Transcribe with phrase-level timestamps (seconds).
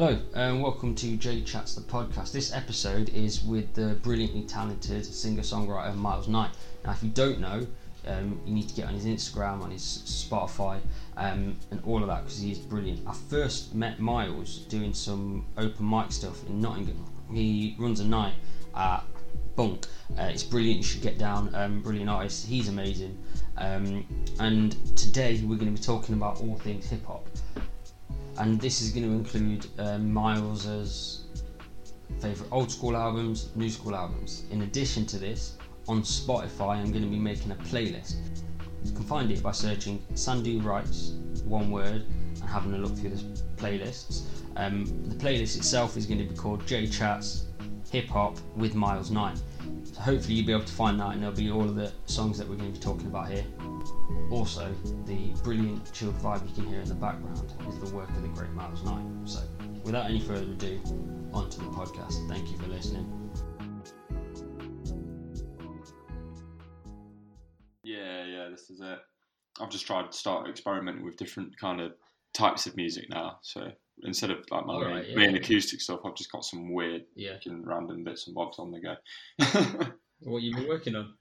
[0.00, 2.30] Hello, and welcome to J Chats the podcast.
[2.30, 6.52] This episode is with the brilliantly talented singer songwriter Miles Knight.
[6.84, 7.66] Now, if you don't know,
[8.06, 10.78] um, you need to get on his Instagram, on his Spotify,
[11.16, 13.08] um, and all of that because he is brilliant.
[13.08, 17.04] I first met Miles doing some open mic stuff in Nottingham.
[17.32, 18.34] He runs a night
[18.76, 19.02] at
[19.56, 19.88] Bunk.
[20.16, 20.76] Uh, it's brilliant.
[20.76, 21.52] You should get down.
[21.56, 22.46] Um, brilliant artist.
[22.46, 23.18] He's amazing.
[23.56, 24.06] Um,
[24.38, 27.26] and today we're going to be talking about all things hip hop
[28.38, 31.24] and this is going to include um, Miles's
[32.20, 34.44] favourite old school albums, new school albums.
[34.50, 35.56] In addition to this,
[35.88, 38.16] on Spotify, I'm going to be making a playlist.
[38.84, 41.14] You can find it by searching Sandu Writes,
[41.44, 42.06] one word,
[42.40, 43.22] and having a look through the
[43.56, 44.22] playlists.
[44.56, 47.46] Um, the playlist itself is going to be called J Chats
[47.90, 49.40] Hip Hop with Miles Knight.
[49.98, 52.48] Hopefully you'll be able to find that, and there'll be all of the songs that
[52.48, 53.44] we're going to be talking about here.
[54.30, 54.72] Also,
[55.04, 58.28] the brilliant chilled vibe you can hear in the background is the work of the
[58.28, 59.04] great Miles Knight.
[59.24, 59.40] So,
[59.82, 60.80] without any further ado,
[61.32, 62.28] on to the podcast.
[62.28, 63.06] Thank you for listening.
[67.82, 68.98] Yeah, yeah, this is it.
[69.60, 71.92] I've just tried to start experimenting with different kind of
[72.34, 73.38] types of music now.
[73.42, 73.72] So
[74.04, 75.36] instead of like my main, right, yeah, main yeah.
[75.40, 77.34] acoustic stuff, I've just got some weird, Yeah.
[77.46, 78.94] random bits and bobs on the go.
[80.20, 81.14] What you been working on?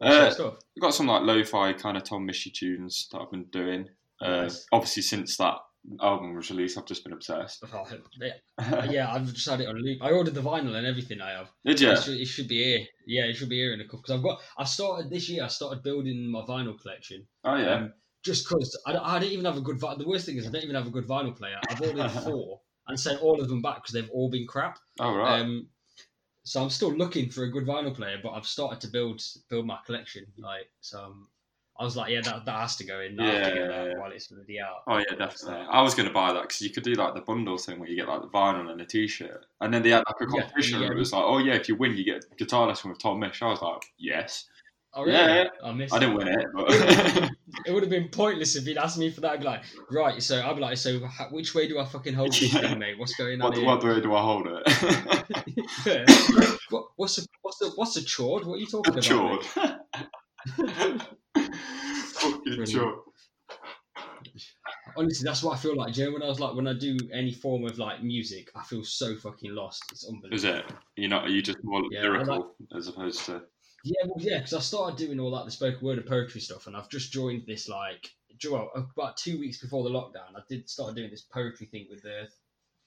[0.00, 0.54] uh, stuff.
[0.76, 3.88] I've got some like lo-fi kind of Tom Mishy tunes that I've been doing.
[4.22, 4.66] Uh, Nice.
[4.72, 5.56] Obviously, since that
[6.00, 7.62] album was released, I've just been obsessed.
[7.72, 7.84] Oh,
[8.20, 9.98] yeah, yeah, I've just had it on loop.
[10.02, 11.20] I ordered the vinyl and everything.
[11.20, 11.48] I have.
[11.64, 11.90] Did you?
[11.90, 12.86] It, should, it should be here.
[13.06, 14.00] Yeah, it should be here in a couple.
[14.00, 14.40] Because I've got.
[14.56, 15.44] I started this year.
[15.44, 17.26] I started building my vinyl collection.
[17.44, 17.74] Oh yeah.
[17.74, 19.80] Um, just because I, don't- I don't even have a good.
[19.80, 21.58] The worst thing is I don't even have a good vinyl player.
[21.68, 24.78] I've ordered four and sent all of them back because they've all been crap.
[25.00, 25.40] oh right.
[25.40, 25.68] Um,
[26.44, 29.66] so I'm still looking for a good vinyl player, but I've started to build build
[29.66, 30.26] my collection.
[30.38, 31.28] Like so, um,
[31.78, 33.16] I was like, yeah, that, that has to go in.
[33.18, 33.98] To Yeah, yeah.
[33.98, 34.82] while it's already out.
[34.88, 35.64] Oh yeah, definitely.
[35.70, 37.88] I was going to buy that because you could do like the bundle thing where
[37.88, 40.40] you get like the vinyl and a t-shirt, and then they had like a Yeah,
[40.42, 40.88] competition yeah.
[40.88, 42.98] where it was like, oh yeah, if you win, you get a guitar lesson with
[42.98, 43.42] Tom Misch.
[43.42, 44.48] I was like, yes.
[44.94, 45.12] Oh really?
[45.16, 45.48] Yeah.
[45.62, 45.94] I missed.
[45.94, 46.70] I didn't win it, but
[47.66, 49.32] It would have been pointless if he'd asked me for that.
[49.32, 50.98] I'd be like, right, so I'd be like, so
[51.30, 52.60] which way do I fucking hold this Yeah.
[52.60, 52.98] thing, mate?
[52.98, 53.66] What's going on what, here?
[53.66, 54.62] what way do I hold it?
[55.86, 56.04] Yeah.
[56.70, 58.44] what, what's a what's a what's a chord?
[58.46, 59.04] What are you talking about?
[59.04, 59.44] Chord.
[62.14, 62.94] Fucking chord.
[64.96, 65.94] Honestly, that's what I feel like.
[65.94, 68.50] Do you know when I was like, when I do any form of like music,
[68.56, 69.82] I feel so fucking lost.
[69.92, 70.34] It's unbelievable.
[70.36, 70.64] Is it?
[70.96, 71.24] You're not?
[71.24, 73.42] Are you just more Yeah, lyrical as opposed to?
[73.88, 76.66] Yeah, well, yeah, because I started doing all that the spoken word and poetry stuff,
[76.66, 78.10] and I've just joined this like,
[78.50, 82.02] well, about two weeks before the lockdown, I did start doing this poetry thing with
[82.02, 82.28] the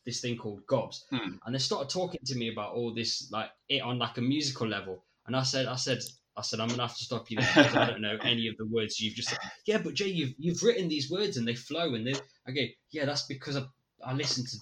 [0.05, 1.35] this thing called Gobs, Hmm.
[1.45, 4.67] and they started talking to me about all this like it on like a musical
[4.67, 5.99] level, and I said, I said.
[6.37, 8.65] I said I'm gonna have to stop you because I don't know any of the
[8.65, 9.39] words you've just said.
[9.65, 12.13] Yeah, but Jay, you've you've written these words and they flow and they
[12.49, 12.73] okay.
[12.89, 13.65] Yeah, that's because I,
[14.03, 14.57] I listen to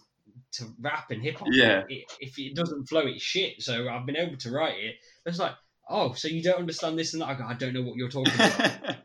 [0.53, 1.47] to rap and hip hop.
[1.51, 1.83] Yeah.
[1.88, 3.61] It, if it doesn't flow, it's shit.
[3.61, 4.95] So I've been able to write it.
[5.27, 5.53] It's like,
[5.89, 7.29] oh, so you don't understand this and that?
[7.29, 8.72] I go, I don't know what you're talking about.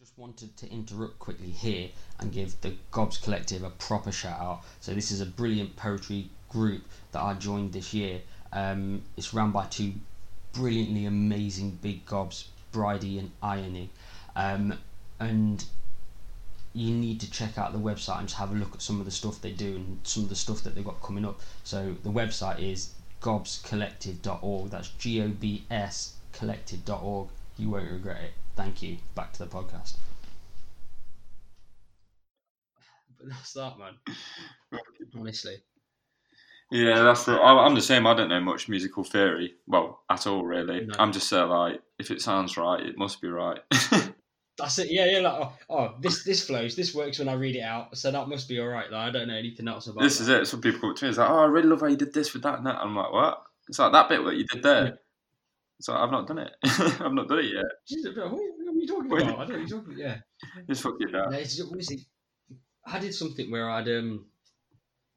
[0.00, 4.62] Just wanted to interrupt quickly here and give the Gobs Collective a proper shout out.
[4.80, 8.20] So this is a brilliant poetry group that I joined this year.
[8.52, 9.92] Um, it's run by two
[10.52, 13.90] brilliantly amazing big gobs, Bridie and Irony.
[14.34, 14.78] Um,
[15.18, 15.64] and
[16.72, 19.04] you need to check out the website and just have a look at some of
[19.04, 21.40] the stuff they do and some of the stuff that they've got coming up.
[21.64, 24.70] So the website is gobscollective.org.
[24.70, 27.28] That's G O B S collective.org.
[27.58, 28.32] You won't regret it.
[28.56, 28.98] Thank you.
[29.14, 29.94] Back to the podcast.
[33.18, 33.94] but that's that, man.
[35.18, 35.56] Honestly.
[36.70, 37.32] yeah, that's it.
[37.32, 38.06] I- I'm the same.
[38.06, 39.54] I don't know much musical theory.
[39.66, 40.86] Well, at all, really.
[40.86, 40.94] No.
[40.98, 43.58] I'm just uh, like, if it sounds right, it must be right.
[44.60, 44.90] That's it.
[44.90, 45.20] Yeah, yeah.
[45.20, 46.76] Like, oh, oh, this this flows.
[46.76, 47.96] This works when I read it out.
[47.96, 48.90] So that must be all right.
[48.90, 50.02] Like, I don't know anything else about.
[50.02, 50.24] this that.
[50.24, 50.46] is it.
[50.46, 51.08] Some people come to me.
[51.08, 52.76] It's like, oh, I really love how you did this with that and that.
[52.76, 53.42] I'm like, what?
[53.68, 54.98] It's like that bit that you did there.
[55.78, 56.52] It's like I've not done it.
[56.64, 57.64] I've not done it yet.
[57.88, 58.36] Jesus, What are
[58.72, 59.22] you talking about?
[59.22, 59.98] I don't know what you're talking about.
[59.98, 60.16] Yeah.
[60.68, 62.06] Just fuck it No, it's just, honestly,
[62.84, 64.26] I did something where I'd um,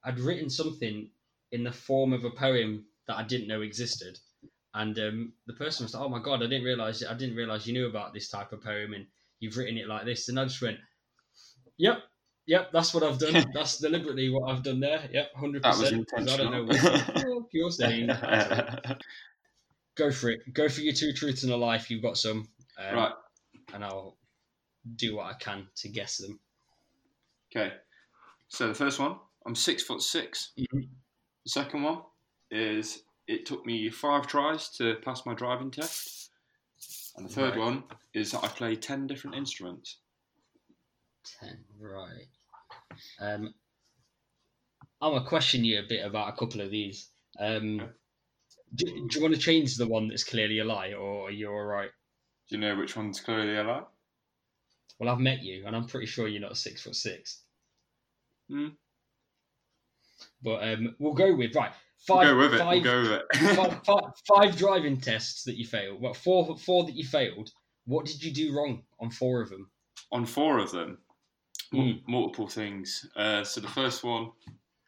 [0.06, 1.10] I'd written something
[1.52, 4.20] in the form of a poem that I didn't know existed,
[4.74, 7.68] and um, the person was like, "Oh my god, I didn't realize I didn't realize
[7.68, 9.06] you knew about this type of poem, and
[9.44, 10.80] you've written it like this." And I just went,
[11.78, 12.04] "Yep,
[12.46, 13.34] yep, that's what I've done.
[13.54, 15.10] that's deliberately what I've done there.
[15.12, 15.64] Yep, 100.
[15.64, 16.10] That was percent.
[16.18, 18.08] I don't know what you're saying.
[19.96, 20.54] Go for it.
[20.54, 21.92] Go for your two truths and a life.
[21.92, 22.48] You've got some,
[22.80, 23.12] um, right.
[23.76, 24.18] and I'll
[24.96, 26.40] do what I can to guess them."
[27.56, 27.74] Okay.
[28.48, 30.90] So the first one, I'm six foot 6 Mhm.
[31.44, 32.04] The second one
[32.52, 36.30] is it took me five tries to pass my driving test.
[37.16, 37.60] And the third Right.
[37.60, 37.84] one
[38.14, 40.00] is that I play ten different instruments.
[41.40, 42.28] Ten, right.
[43.20, 43.54] Um,
[45.02, 47.10] I'm gonna question you a bit about a couple of these.
[47.40, 47.94] Um,
[48.76, 51.50] do, do you want to change the one that's clearly a lie, or are you
[51.50, 51.92] all right?
[52.50, 53.84] Do you know which one's clearly a lie?
[55.00, 57.44] Well, I've met you, and I'm pretty sure you're not six foot six.
[58.50, 58.70] Hmm.
[60.42, 61.74] But um, we'll go with right.
[62.08, 62.58] We'll Five, go with it.
[62.60, 63.56] five- we'll go with it.
[63.56, 66.02] five, five, five driving tests that you failed.
[66.02, 67.50] Well, four, four that you failed.
[67.86, 69.70] What did you do wrong on four of them?
[70.12, 70.98] On four of them,
[71.74, 72.02] Mm.
[72.08, 73.06] multiple things.
[73.16, 74.32] Uh, so the first one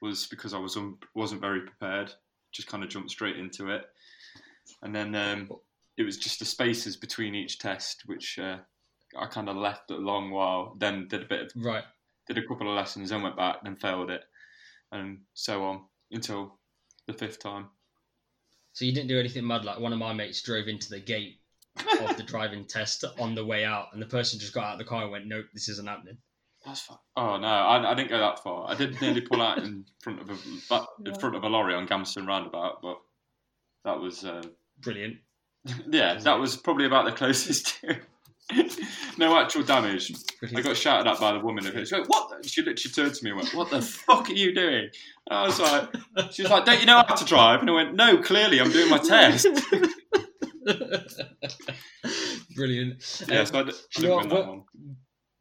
[0.02, 2.14] was because I was un- wasn't very prepared.
[2.52, 3.86] Just kind of jumped straight into it,
[4.84, 5.50] and then um,
[5.98, 8.60] it was just the spaces between each test, which uh,
[9.18, 10.76] I kind of left a long while.
[10.78, 11.84] Then did a bit of Right.
[12.28, 14.24] did a couple of lessons, then went back, then failed it,
[14.92, 16.60] and so on until
[17.08, 17.68] the fifth time.
[18.74, 19.66] So you didn't do anything mad.
[19.66, 21.40] Like one of my mates drove into the gate
[22.02, 24.80] of the driving test on the way out, and the person just got out of
[24.80, 26.18] the car and went, "Nope, this isn't happening."
[26.66, 26.98] That's fine.
[27.16, 28.70] Oh no, I, I didn't go that far.
[28.70, 30.38] I did nearly pull out in front of a
[30.68, 32.98] but in front of a lorry on Gamston roundabout, but
[33.84, 34.42] that was uh,
[34.82, 35.18] Brilliant.
[35.90, 37.82] yeah, that was probably about the closest.
[37.82, 38.00] to
[39.18, 40.12] no actual damage.
[40.56, 41.64] I got shouted at by the woman.
[41.64, 44.34] She went, "What?" the-" She literally turned to me and went, "What the fuck are
[44.34, 44.90] you doing?"
[45.30, 45.90] And I was like,
[46.32, 48.72] "She was like, don't you know how to drive?" And I went, "No, clearly I'm
[48.72, 49.48] doing my test."
[52.56, 53.24] Brilliant.
[53.28, 54.64] yeah, Um, so I, d- I you didn't know win that one.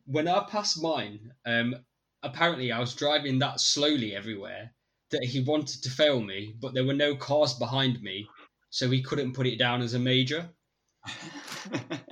[0.06, 1.74] when I passed mine, um,
[2.22, 4.72] apparently I was driving that slowly everywhere
[5.10, 8.26] that he wanted to fail me, but there were no cars behind me,
[8.70, 10.48] so he couldn't put it down as a major.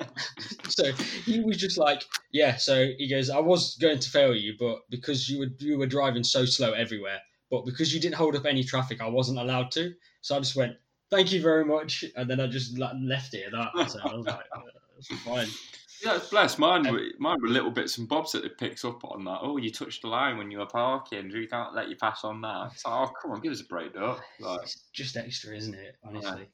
[0.68, 0.90] So
[1.24, 4.78] he was just like, "Yeah." So he goes, "I was going to fail you, but
[4.88, 7.20] because you were you were driving so slow everywhere,
[7.50, 10.56] but because you didn't hold up any traffic, I wasn't allowed to." So I just
[10.56, 10.76] went,
[11.10, 13.90] "Thank you very much," and then I just like, left it at that.
[13.90, 14.62] So I was like, oh,
[14.98, 15.48] "It's fine."
[16.04, 16.82] Yeah, bless mine.
[16.92, 19.22] Were, mine were little bits and bobs that it picks up on.
[19.22, 21.30] That oh, you touched the line when you were parking.
[21.32, 22.72] We can't let you pass on that.
[22.74, 24.18] It's like, oh, come on, give us a break, though.
[24.40, 25.94] Like, It's just extra, isn't it?
[26.02, 26.48] Honestly.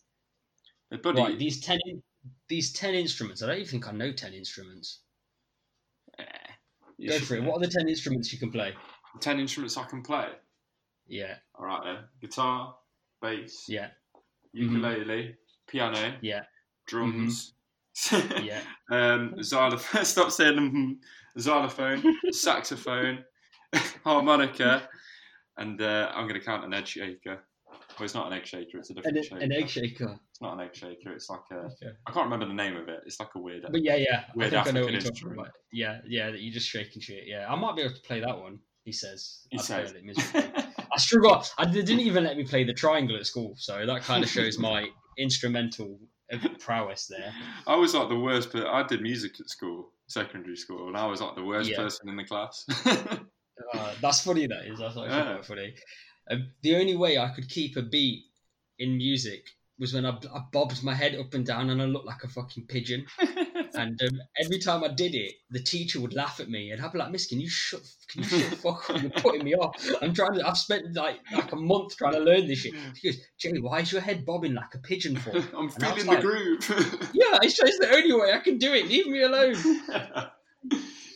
[1.03, 1.79] buddy, Right, these ten
[2.48, 3.42] these ten instruments.
[3.42, 5.00] I don't even think I know ten instruments.
[6.19, 6.25] eh,
[7.06, 7.42] Go for it.
[7.44, 8.75] What are the ten instruments you can play?
[9.20, 10.28] ten instruments I can play?
[11.06, 11.96] Yeah, All right, then.
[12.20, 12.75] Guitar,
[13.22, 13.88] bass, yeah,
[14.52, 15.36] ukulele,
[15.66, 16.42] piano, yeah,
[16.86, 17.54] drums.
[18.12, 18.60] yeah.
[18.90, 20.04] um, xylophone.
[20.04, 21.00] Stop saying them.
[21.38, 22.02] Xylophone,
[22.32, 23.25] saxophone,
[24.04, 24.88] harmonica,
[25.56, 27.40] and uh, I'm going to count an edge shaker.
[27.99, 28.79] Well, it's not an egg shaker.
[28.79, 29.37] It's a different An, shaker.
[29.39, 30.19] an egg shaker.
[30.31, 31.12] It's not an egg shaker.
[31.12, 31.56] It's like a.
[31.56, 31.91] Okay.
[32.06, 33.00] I can't remember the name of it.
[33.06, 33.65] It's like a weird.
[33.71, 34.25] But yeah, yeah.
[34.35, 35.41] Weird I think I know what African you're talking instrument.
[35.41, 35.53] about.
[35.73, 36.31] Yeah, yeah.
[36.31, 37.25] That you're just shaking shit.
[37.27, 38.59] Yeah, I might be able to play that one.
[38.85, 39.41] He says.
[39.50, 39.93] He I says.
[39.93, 40.50] it miserably.
[40.93, 41.43] I struggle.
[41.59, 44.31] I they didn't even let me play the triangle at school, so that kind of
[44.31, 44.87] shows my
[45.19, 45.99] instrumental
[46.33, 47.33] uh, prowess there.
[47.67, 51.05] I was like the worst, but I did music at school, secondary school, and I
[51.06, 51.77] was like the worst Yeah.
[51.77, 52.65] person in the class.
[53.75, 54.47] Uh, that's funny.
[54.47, 54.79] That is.
[54.79, 55.33] That's actually Yeah.
[55.35, 55.75] quite funny.
[56.62, 58.25] The only way I could keep a beat
[58.78, 59.48] in music
[59.78, 62.28] was when I, I bobbed my head up and down and I looked like a
[62.28, 63.06] fucking pigeon.
[63.75, 66.90] And um, every time I did it, the teacher would laugh at me, and I'd
[66.90, 67.82] be like, "Miss, can you shut?
[68.08, 69.02] Can you shut the fuck up?
[69.02, 69.76] You're putting me off.
[70.00, 70.48] I'm trying to.
[70.48, 73.80] I've spent like like a month trying to learn this shit." She goes, "Jamie, why
[73.80, 77.11] is your head bobbing like a pigeon for?" I'm And I was like- the groove.
[77.12, 78.88] yeah, it's just the only way I can do it.
[78.88, 79.54] Leave me alone.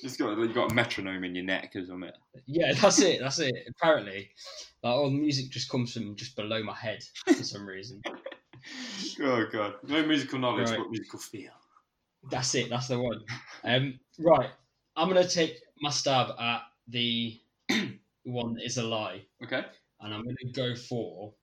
[0.02, 2.10] It's got you got a metronome in your neck or something.
[2.46, 3.20] Yeah, that's it.
[3.20, 3.54] That's it.
[3.68, 4.30] Apparently,
[4.82, 8.02] like all the music just comes from just below my head for some reason.
[9.20, 10.78] Oh god, no musical knowledge, Right.
[10.78, 11.50] but musical feel.
[12.30, 12.70] That's it.
[12.70, 13.18] That's the one.
[13.64, 14.50] Um, right.
[14.94, 17.40] I'm gonna take my stab at the
[18.22, 19.64] one that is a lie, Okay.
[20.00, 21.34] and I'm gonna go for.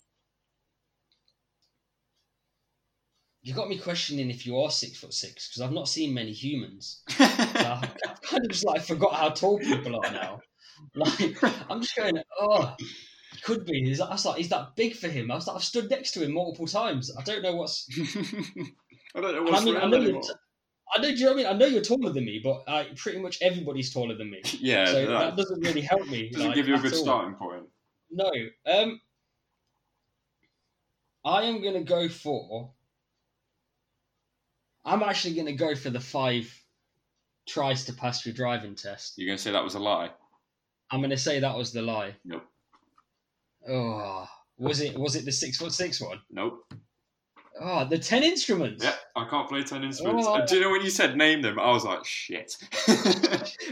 [3.41, 6.31] You got me questioning if you are six foot six because I've not seen many
[6.31, 7.03] humans.
[7.19, 10.39] So I've I've kind of just like forgot how tall people are now.
[10.95, 12.75] Like I'm just going, oh,
[13.43, 13.89] could be.
[13.89, 15.31] Is that, I was like, is that big for him?
[15.31, 17.11] I was like, I've stood next to him multiple times.
[17.17, 17.87] I don't know what's.
[19.15, 20.03] I don't know what's I mean, I know you're.
[20.03, 20.21] anymore.
[20.21, 20.29] T-
[20.95, 21.11] I know.
[21.11, 21.45] Do you know what I mean?
[21.47, 24.41] I know you're taller than me, but uh, pretty much everybody's taller than me.
[24.59, 26.29] Yeah, so that that doesn't really help me.
[26.29, 26.99] doesn't like, give you a good all.
[26.99, 27.63] starting point.
[28.11, 28.31] No.
[28.65, 28.99] Um,
[31.25, 32.71] I am going to go for.
[34.89, 36.51] I'm actually going to go for the five
[37.47, 39.13] tries to pass your driving test.
[39.17, 40.09] You're going to say that was a lie?
[40.89, 42.15] I'm going to say that was the lie.
[42.25, 42.43] Nope.
[43.69, 44.27] Oh,
[44.57, 44.97] was it?
[44.97, 46.19] Was it the six foot six one?
[46.31, 46.73] Nope.
[47.61, 48.83] Oh, the ten instruments.
[48.83, 50.25] Yeah, I can't play 10 instruments.
[50.27, 50.43] Oh.
[50.45, 51.59] Do you know when you said name them?
[51.59, 52.55] I was like, shit.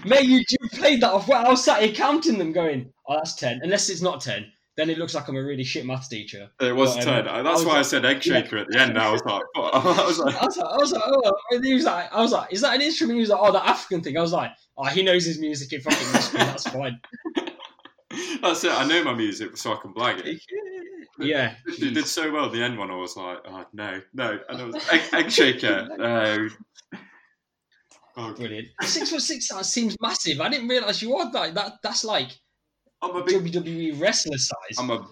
[0.05, 1.27] Mate, you, you played that off.
[1.27, 3.61] Well, I was sat here counting them, going, "Oh, that's ten.
[3.63, 6.71] Unless it's not ten, then it looks like I'm a really shit maths teacher." it
[6.73, 7.27] was Well, um, 10.
[7.27, 8.41] I That's was why I said egg yeah.
[8.41, 8.97] shaker at the end.
[8.97, 9.75] I was like, what?
[9.75, 12.21] I was like, I was like, I was like, oh, and he was like, I
[12.21, 13.15] was like, is that an instrument?
[13.15, 14.17] He was like, oh, the African thing.
[14.17, 16.39] I was like, oh, he knows his music in fucking history.
[16.39, 16.99] That's fine.
[18.41, 18.71] That's it.
[18.71, 20.41] I know my music so I can blag it.
[21.19, 21.55] Yeah.
[21.65, 22.49] It did so well.
[22.49, 25.87] The end one, I was like, oh no, no, and it was egg, egg shaker.
[25.97, 26.49] No.
[28.19, 28.69] Oh, Brilliant.
[28.81, 30.41] Six foot six that seems massive.
[30.41, 31.73] I didn't realise you are like that.
[31.83, 32.29] That's like
[33.01, 34.77] I'm a big, WWE wrestler size.
[34.79, 35.07] I'm a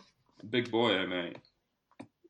[0.49, 1.37] big boy, mate.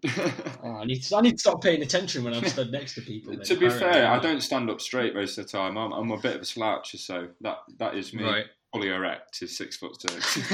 [0.63, 3.01] Oh, I need to, I need to stop paying attention when I'm stood next to
[3.01, 3.33] people.
[3.35, 5.77] then, to be fair, I don't stand up straight most of the time.
[5.77, 8.24] I'm, I'm a bit of a sloucher, so that that is me.
[8.24, 8.45] Right.
[8.74, 10.51] Fully erect is six foot six.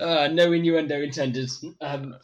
[0.00, 1.50] uh, no innuendo intended.
[1.80, 2.16] Um,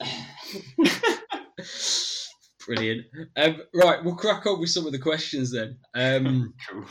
[2.66, 3.06] brilliant.
[3.36, 5.76] Um, right, we'll crack on with some of the questions then.
[5.94, 6.84] Um, cool.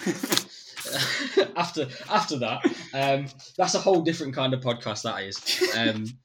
[1.58, 3.28] after after that, um,
[3.58, 5.04] that's a whole different kind of podcast.
[5.04, 5.40] That is.
[5.76, 6.06] Um,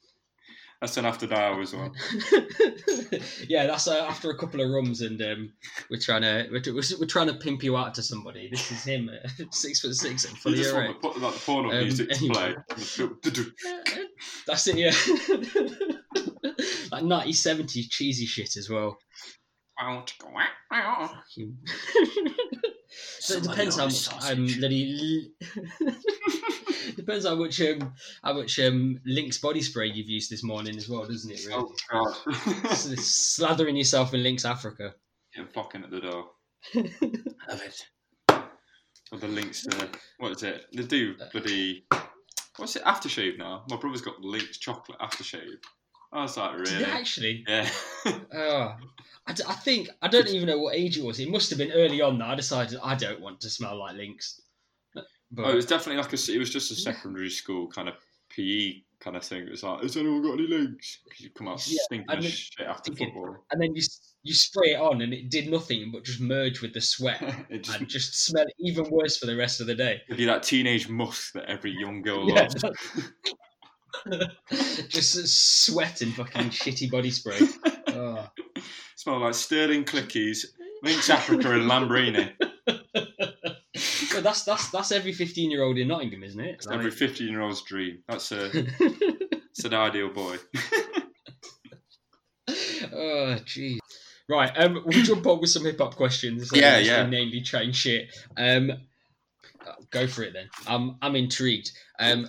[0.80, 1.92] That's an after hours one.
[3.48, 5.52] yeah, that's uh, after a couple of rums, and um,
[5.90, 8.50] we're trying to we're, we're, we're trying to pimp you out to somebody.
[8.50, 11.00] This is him, uh, six foot six and fully erect.
[11.00, 12.54] put like the porno Um, music to play.
[14.46, 14.90] That's it, yeah.
[16.92, 18.98] like 1970s cheesy shit as well.
[23.20, 25.32] So it depends how much um, bloody
[26.96, 30.88] depends how much um, how much um, Lynx body spray you've used this morning as
[30.88, 31.46] well, doesn't it?
[31.46, 31.54] Really?
[31.54, 32.14] Oh god.
[32.74, 34.94] Slathering yourself in Lynx Africa.
[35.34, 36.26] Getting fucking at the door.
[36.74, 37.86] Love it.
[39.12, 39.88] Or the Lynx to
[40.18, 40.66] what is it?
[40.74, 41.86] They do bloody
[42.56, 43.64] what's it aftershave now?
[43.70, 45.58] My brother's got Lynx chocolate aftershave.
[46.12, 46.84] I was like, really?
[46.84, 47.44] actually?
[47.48, 47.68] Yeah.
[48.32, 48.74] Oh,
[49.26, 51.18] I, d- I think I don't even know what age it was.
[51.18, 53.96] It must have been early on that I decided I don't want to smell like
[53.96, 54.40] Lynx.
[55.32, 56.32] But oh, it was definitely like a.
[56.32, 57.94] It was just a secondary school kind of
[58.30, 59.42] PE kind of thing.
[59.42, 61.00] It was like, has anyone got any Lynx?
[61.18, 63.44] You come out Yeah, stinking then- shit after thinking- football.
[63.50, 63.82] and then you
[64.22, 67.62] you spray it on and it did nothing but just merge with the sweat it
[67.62, 70.00] just and just smell even worse for the rest of the day.
[70.08, 72.42] it'd be that teenage musk that every young girl Yeah.
[72.62, 72.64] loves.
[74.88, 77.38] just sweat and fucking shitty body spray.
[77.88, 78.28] Oh.
[78.96, 80.46] Smell like Sterling Clickies,
[80.82, 82.32] Lynx Africa, and Lambrini.
[82.66, 86.54] But that's that's that's every fifteen year old in Nottingham, isn't it?
[86.56, 88.02] It's every 15 year old's dream.
[88.08, 90.36] That's a, it's an ideal boy.
[92.48, 93.78] oh, jeez.
[94.28, 96.50] Right, um, we'll jump on with some hip hop questions.
[96.52, 97.06] Yeah, yeah.
[97.06, 98.08] Namely, train shit.
[98.36, 98.72] Um,
[99.64, 100.48] uh, go for it then.
[100.66, 101.70] I'm I'm intrigued.
[102.00, 102.28] Um,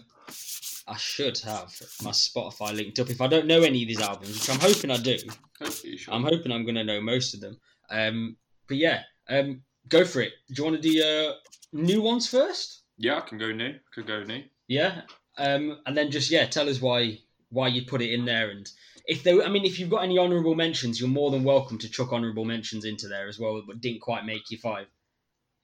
[0.87, 3.09] I should have my Spotify linked up.
[3.09, 5.17] If I don't know any of these albums, which I'm hoping I do,
[5.59, 5.99] Hopefully.
[6.09, 7.57] I'm hoping I'm going to know most of them.
[7.89, 10.33] Um, but yeah, um, go for it.
[10.49, 11.33] Do you want to do uh,
[11.73, 12.83] new ones first?
[12.97, 13.75] yeah, I can go new.
[13.93, 14.43] Could go new.
[14.67, 15.01] Yeah,
[15.37, 18.69] um, and then just yeah, tell us why why you put it in there, and
[19.05, 21.89] if they, I mean, if you've got any honourable mentions, you're more than welcome to
[21.89, 24.87] chuck honourable mentions into there as well, but didn't quite make you five.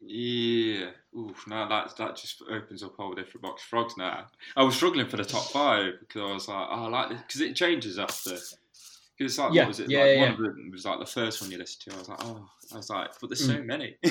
[0.06, 0.90] Yeah.
[1.18, 4.28] Oof, now that that just opens up a whole different box of frogs now.
[4.58, 7.22] I was struggling for the top five because I was like, oh, I like this
[7.22, 8.32] because it changes after.
[8.32, 9.90] Because it's like, Yeah, what was it?
[9.92, 11.96] yeah, like yeah, one of them was like the first one you listened to.
[11.96, 13.96] I was like, oh, I was like, but there's so many.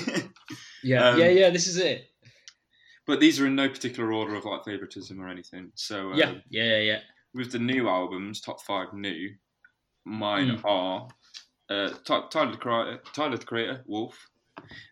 [0.85, 1.51] Yeah, Um, yeah, yeah.
[1.51, 2.09] This is it.
[3.07, 5.71] but these are in no particular order of like favoritism or anything.
[5.77, 6.99] So um, Yeah, yeah, yeah,
[7.35, 9.31] with the new albums, top five new,
[10.05, 10.65] mine Mm.
[10.65, 11.09] are
[11.71, 14.29] uh, Ty- Tyler the Creator, Tyler the Creator, Wolf,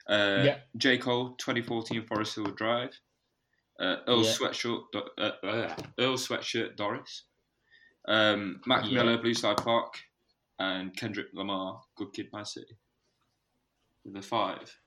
[0.09, 0.59] uh, Yeah.
[0.77, 2.99] J Cole, 2014 Forest Hill Drive,
[3.79, 4.31] uh, Earl Yeah.
[4.33, 7.25] Sweatshirt, uh, uh, Earl Sweatshirt Doris,
[8.09, 9.03] um, Mac Yeah.
[9.03, 10.01] Miller, Blue Slide Park,
[10.59, 12.77] and Kendrick Lamar, Good Kid, Mad City.
[14.05, 14.79] The five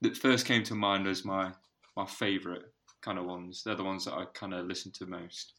[0.00, 1.52] that first came to mind as my
[1.96, 2.62] my favourite
[3.00, 3.62] kind of ones.
[3.62, 5.54] They're the ones that I kind of listen to most.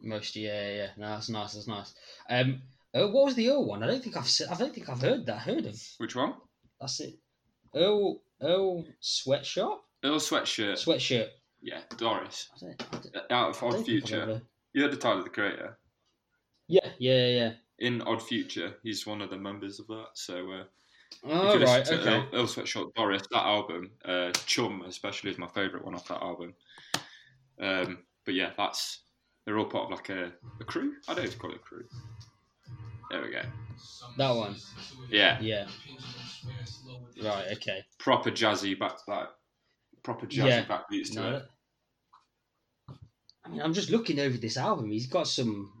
[0.00, 0.88] Most, yeah, yeah.
[0.96, 1.54] No, that's nice.
[1.54, 1.94] That's nice.
[2.28, 2.62] Um,
[2.94, 3.82] uh, what was the Earl one?
[3.82, 5.38] I don't think I've I don't think I've heard that.
[5.40, 5.80] Heard of?
[5.98, 6.34] Which one?
[6.84, 7.14] That's it.
[7.74, 10.74] Earl Earl sweatshop Earl Sweatshirt.
[10.74, 11.28] sweatshirt.
[11.62, 12.50] Yeah, Doris.
[12.54, 14.42] I don't, I don't, Out of Odd don't think I've Future.
[14.74, 15.78] You heard the title of the Creator.
[16.68, 17.52] Yeah, yeah, yeah.
[17.78, 20.08] In Odd Future, he's one of the members of that.
[20.12, 20.64] So uh,
[21.24, 22.16] Oh, right, okay.
[22.16, 26.20] Earl, Earl Sweatshirt Doris, that album, uh, Chum especially is my favourite one off that
[26.20, 26.52] album.
[27.58, 29.04] Um, but yeah, that's
[29.46, 30.92] they're all part of like a, a crew.
[31.08, 31.84] I don't know if you call it a crew.
[33.10, 33.40] There we go.
[34.18, 34.56] That one.
[35.10, 35.66] Yeah, Yeah.
[37.22, 37.46] Right.
[37.52, 37.82] Okay.
[37.98, 39.28] proper jazzy back like
[40.02, 40.64] proper jazzy Yeah.
[40.66, 41.44] backbeats to No, it.
[43.44, 44.90] I mean, I'm just looking over this album.
[44.90, 45.72] He's got some.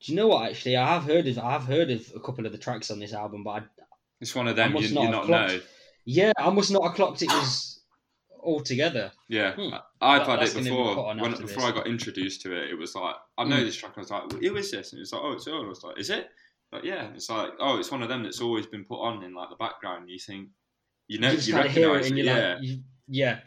[0.00, 0.50] Do you know what?
[0.50, 1.38] Actually, I have heard of.
[1.38, 3.62] I have heard of a couple of the tracks on this album, but I,
[4.20, 5.60] It's one of them I you, not you not clocked- know.
[6.04, 7.71] yeah, I must not have clocked it was
[8.42, 9.12] all together.
[9.28, 9.74] Yeah, Hmm.
[10.00, 11.06] I've That- had it before.
[11.14, 11.56] When, before this.
[11.58, 13.64] I got introduced to it, it was like I know Hmm.
[13.64, 13.92] this track.
[13.96, 14.92] I was like, who is this?
[14.92, 15.64] And it was like, oh, it's Earl.
[15.64, 16.28] I was like, is it?
[16.72, 17.10] Like, yeah.
[17.14, 19.56] It's like, oh, it's one of them that's always been put on in like the
[19.56, 20.08] background.
[20.10, 20.48] You think
[21.08, 22.54] you know you you kind of hear it recognise it, you're yeah.
[22.54, 23.40] like, you, yeah,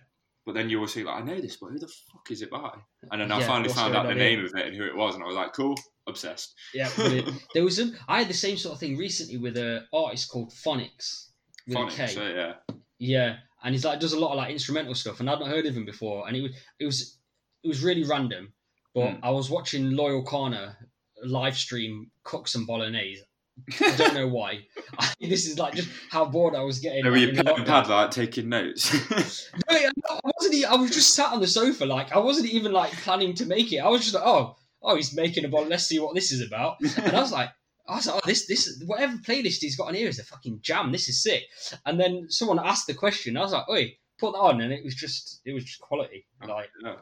[0.45, 2.51] But then you always think like, I know this, but who the fuck is it
[2.51, 2.71] by?
[3.11, 4.45] And then I finally found out the name here?
[4.45, 5.75] of it and who it was, and I was like, cool,
[6.07, 6.53] obsessed.
[6.73, 6.89] yeah.
[7.55, 7.95] there was some.
[8.07, 11.29] I had the same sort of thing recently with an artist called Phonics
[11.67, 12.07] with a K.
[12.07, 12.53] So yeah.
[12.99, 15.65] Yeah, and he's like does a lot of like instrumental stuff, and I'd not heard
[15.65, 17.17] of him before, and it was it was
[17.63, 18.53] it was really random.
[18.93, 19.25] But Hmm.
[19.25, 20.75] I was watching Loyle Carner
[21.24, 23.24] live stream cook some bolognese.
[23.81, 24.67] I don't know why.
[25.19, 27.03] this is like just how bored I was getting.
[27.03, 28.93] No, were like, you in the pen and pad like taking notes?
[29.69, 30.65] No, I wasn't.
[30.65, 33.74] I was just sat on the sofa, like I wasn't even like planning to make
[33.74, 33.79] it.
[33.79, 35.72] I was just like, oh, oh, he's making a bolognese.
[35.72, 36.77] Let's see what this is about.
[36.81, 37.50] And I was like,
[37.87, 40.59] I was like, oh, this, this, whatever playlist he's got on here is a fucking
[40.61, 40.91] jam.
[40.91, 41.43] This is sick.
[41.85, 43.37] And then someone asked the question.
[43.37, 46.25] I was like, oi, put that on, and it was just, it was just quality.
[46.47, 46.95] Like, yeah.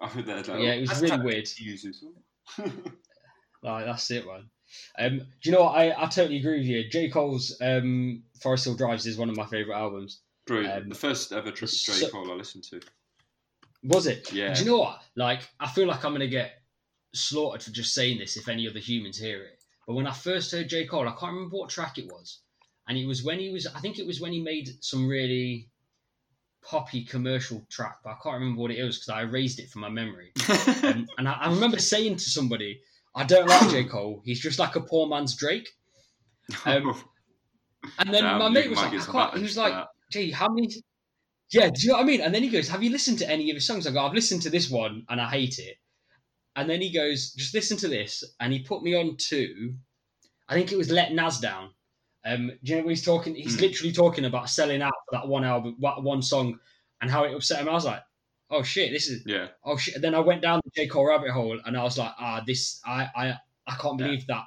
[0.00, 1.48] I heard that, like, Yeah, it was really weird.
[3.62, 4.50] Like that's it, man.
[4.98, 5.76] Um, do you know what?
[5.76, 6.88] I, I totally agree with you.
[6.88, 10.20] J Cole's um, Forest Hill Drives is one of my favorite albums.
[10.46, 10.82] Brilliant.
[10.84, 12.80] Um, the first ever J so- Cole I listened to.
[13.84, 14.32] Was it?
[14.32, 14.54] Yeah.
[14.54, 15.02] Do you know what?
[15.16, 16.62] Like, I feel like I'm gonna get
[17.14, 19.61] slaughtered for just saying this if any other humans hear it.
[19.86, 22.40] But when I first heard J Cole, I can't remember what track it was,
[22.88, 23.66] and it was when he was.
[23.66, 25.68] I think it was when he made some really
[26.64, 29.82] poppy commercial track, but I can't remember what it was because I erased it from
[29.82, 30.32] my memory.
[30.84, 32.80] Um, and I, I remember saying to somebody,
[33.14, 34.20] "I don't like J Cole.
[34.24, 35.68] He's just like a poor man's Drake."
[36.66, 37.00] Um,
[37.98, 39.36] And then Damn, my mate was like, I can't.
[39.36, 39.88] He was like, that.
[40.10, 40.68] gee, how many?
[41.50, 42.20] Yeah, do you know what I mean?
[42.20, 43.86] And then he goes, Have you listened to any of his songs?
[43.86, 45.76] I go, I've listened to this one and I hate it.
[46.56, 48.22] And then he goes, Just listen to this.
[48.40, 49.74] And he put me on to,
[50.48, 51.70] I think it was Let Nas Down.
[52.24, 53.34] Um, do you know what he's talking?
[53.34, 53.62] He's Hmm.
[53.62, 56.58] literally talking about selling out for that one album, that one song,
[57.00, 57.68] and how it upset him.
[57.68, 58.02] I was like,
[58.50, 59.48] Oh shit, this is yeah.
[59.64, 59.94] oh shit.
[59.94, 62.42] And then I went down the J Cole rabbit hole, and I was like, Ah,
[62.46, 63.34] this I I
[63.66, 64.44] I can't believe that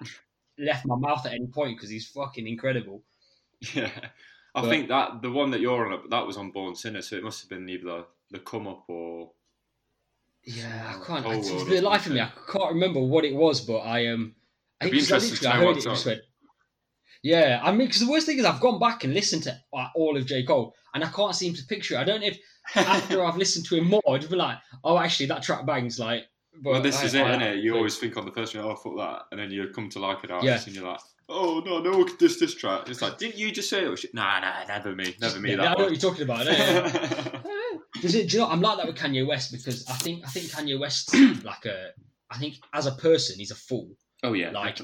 [0.60, 3.04] left my mouth at any point because he's fucking incredible.
[3.74, 3.90] Yeah.
[4.54, 7.16] I But- think that the one that you're on, that was on Born Sinner, so
[7.18, 9.32] it must have been either the come up or
[10.46, 11.26] Yeah, I Oh, can't.
[11.26, 14.08] I, World for the life of me, I can't remember what it was, but I
[14.08, 14.36] um.
[14.82, 16.22] I be think 'cause interesting to literally- I heard it, just went,
[17.24, 19.58] Yeah, I mean, because the worst thing is I've gone back and listened to
[19.96, 21.96] all of J Cole, and I can't seem to picture.
[21.96, 22.00] it.
[22.00, 22.38] I don't know if
[22.76, 25.98] after I've listened to him more, I'd be like, oh, actually, that track bangs.
[26.00, 26.24] Like,
[26.62, 27.64] but well, this I- is it, I- isn't it?
[27.64, 29.22] You I- always think on the first one, oh, fuck that.
[29.32, 30.64] And then you come to like it artist Yeah.
[30.68, 32.88] and you're like, oh, no, no one could diss this track.
[32.90, 33.90] It's like, didn't you just say it?
[33.90, 34.14] was shit?
[34.14, 35.16] Nah, nah, never me.
[35.20, 36.46] Never me, Yeah, I that know what you're talking about.
[38.02, 38.50] Does it, do you know?
[38.50, 41.90] I'm like that with Kanye West because I think I think Kanye West like a.
[42.32, 43.90] I think as a person, he's a fool.
[44.24, 44.50] oh, yeah.
[44.52, 44.80] Like.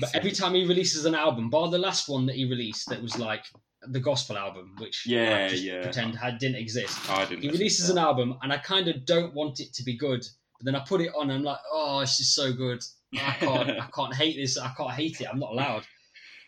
[0.00, 3.02] But every time he releases an album, bar the last one that he released, that
[3.02, 3.44] was like
[3.88, 5.82] the gospel album, which Yeah, yeah.
[5.82, 6.98] pretend had didn't exist.
[7.08, 9.82] Oh, I didn't He releases an album, and I kind of don't want it to
[9.84, 10.20] be good,
[10.58, 12.82] but then I put it on, and I'm like, oh, this is so good.
[13.14, 14.56] I can't, I can't hate this.
[14.58, 15.28] I can't hate it.
[15.30, 15.84] I'm not allowed.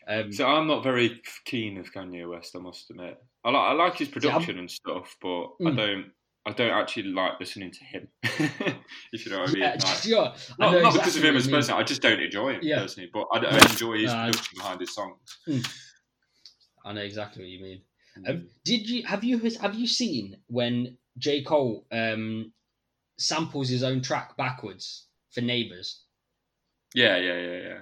[0.08, 3.18] Um, So I'm not very keen of Kanye West, I must admit.
[3.46, 5.76] I like I like his I'm- production and stuff, but I Mm.
[5.76, 6.12] don't
[6.48, 8.08] I don't actually like listening to him.
[9.12, 9.62] if you know what I mean.
[9.62, 12.02] yeah, Like, just, yeah, I not, not because of him as a person, I just
[12.02, 12.78] don't enjoy him Yeah.
[12.82, 14.26] personally, but I, I enjoy his Nah.
[14.26, 15.18] production behind his songs.
[16.84, 17.80] I know exactly what you mean.
[18.18, 18.30] Mm.
[18.30, 22.52] Um, did you have you have you seen when J Cole um,
[23.18, 26.02] samples his own track backwards for Neighbours?
[26.94, 27.78] yeah, yeah, yeah, yeah.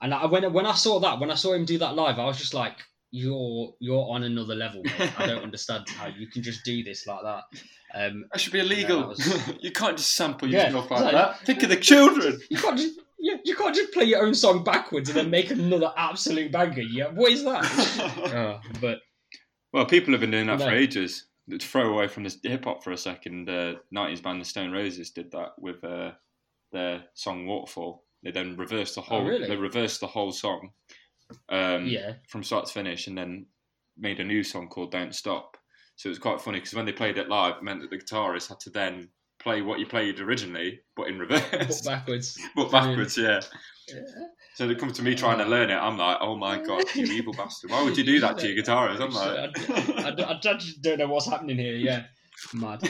[0.00, 2.24] And I, when when I saw that, when I saw him do that live, I
[2.24, 2.76] was just like,
[3.10, 5.12] "You're you're on another level, mate.
[5.18, 7.44] I don't understand how you can just do this like that."
[7.94, 9.00] Um, That should be illegal.
[9.00, 11.40] that was- you can't just sample Yeah, yourself like like- that.
[11.46, 12.38] Think of the children.
[12.50, 15.50] you can't just yeah, you can't just play your own song backwards and then make
[15.50, 16.82] another absolute banger.
[16.82, 17.64] Yeah, what is that?
[18.34, 19.00] oh, but
[19.72, 21.24] well, people have been doing that for ages.
[21.50, 24.70] To throw away from this hip hop for a second, uh, 90s band The Stone
[24.70, 26.12] Roses did that with uh,
[26.72, 28.04] their song Waterfall.
[28.22, 29.22] They then reversed the whole.
[29.22, 29.48] Oh, really?
[29.48, 30.72] They reversed the whole song
[31.48, 33.46] um, yeah, from start to finish, and then
[33.96, 35.56] made a new song called "Don't Stop."
[35.96, 37.98] So it was quite funny because when they played it live, it meant that the
[37.98, 39.08] guitarist had to then
[39.40, 42.38] play what you played originally, but in reverse, but backwards.
[42.54, 43.16] but backwards.
[43.16, 43.40] Yeah.
[43.88, 44.00] Yeah.
[44.54, 45.76] So they come to me trying to learn it.
[45.76, 47.70] I'm like, oh my god, you evil bastard!
[47.70, 49.00] Why would you do that to your guitarist?
[49.00, 51.74] I'm like, I, d- I just don't know what's happening here.
[51.74, 52.04] Yeah,
[52.52, 52.80] mad.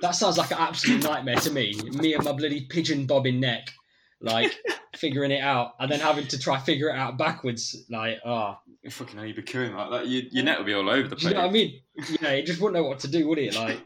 [0.00, 1.74] That sounds like an absolute nightmare to me.
[1.92, 3.68] Me and my bloody pigeon bobbing neck,
[4.20, 4.54] like
[4.96, 7.84] figuring it out, and then having to try figure it out backwards.
[7.90, 8.58] Like, ah,
[8.90, 10.06] Fucking hell, you'd be queuing like that.
[10.08, 11.34] You, your net would be all over the do you place.
[11.34, 11.80] know what I mean?
[12.20, 13.54] Yeah, it just wouldn't know what to do, would it?
[13.56, 13.82] Like,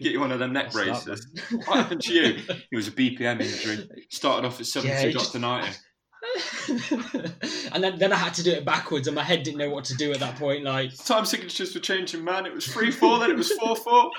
[0.00, 1.26] Get you one of them neck braces.
[1.50, 2.38] What happened to you?
[2.70, 3.88] It was a BPM injury.
[4.10, 5.68] Started off at 70, Yeah, it got just- to 90.
[7.72, 9.84] and then, then I had to do it backwards, and my head didn't know what
[9.86, 10.62] to do at that point.
[10.64, 12.46] Like, Time signatures were changing, man.
[12.46, 14.10] It was 3 4, then it was 4 4.